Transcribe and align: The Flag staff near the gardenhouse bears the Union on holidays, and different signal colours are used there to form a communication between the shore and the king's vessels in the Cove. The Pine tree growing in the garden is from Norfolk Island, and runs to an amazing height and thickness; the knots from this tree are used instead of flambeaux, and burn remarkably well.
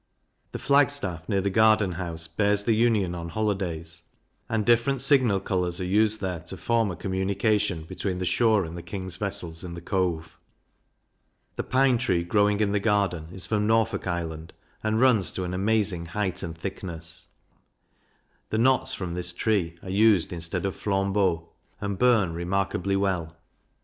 The 0.51 0.57
Flag 0.57 0.89
staff 0.89 1.29
near 1.29 1.41
the 1.41 1.51
gardenhouse 1.51 2.25
bears 2.25 2.63
the 2.63 2.73
Union 2.75 3.13
on 3.13 3.29
holidays, 3.29 4.01
and 4.49 4.65
different 4.65 4.99
signal 4.99 5.39
colours 5.39 5.79
are 5.79 5.85
used 5.85 6.21
there 6.21 6.39
to 6.39 6.57
form 6.57 6.89
a 6.89 6.95
communication 6.95 7.83
between 7.83 8.17
the 8.17 8.25
shore 8.25 8.65
and 8.65 8.75
the 8.75 8.81
king's 8.81 9.17
vessels 9.17 9.63
in 9.63 9.75
the 9.75 9.79
Cove. 9.93 10.39
The 11.55 11.61
Pine 11.63 11.99
tree 11.99 12.23
growing 12.23 12.61
in 12.61 12.71
the 12.71 12.79
garden 12.79 13.27
is 13.31 13.45
from 13.45 13.67
Norfolk 13.67 14.07
Island, 14.07 14.53
and 14.81 14.99
runs 14.99 15.29
to 15.33 15.43
an 15.43 15.53
amazing 15.53 16.07
height 16.07 16.41
and 16.41 16.57
thickness; 16.57 17.27
the 18.49 18.57
knots 18.57 18.95
from 18.95 19.13
this 19.13 19.31
tree 19.31 19.77
are 19.83 19.89
used 19.91 20.33
instead 20.33 20.65
of 20.65 20.75
flambeaux, 20.75 21.47
and 21.79 21.99
burn 21.99 22.33
remarkably 22.33 22.95
well. 22.95 23.29